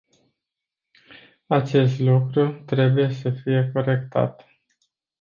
[1.47, 4.47] Acest lucru trebuie să fie corectat.